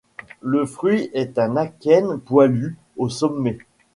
[0.41, 3.59] Le fruit est un akène poilu au sommet.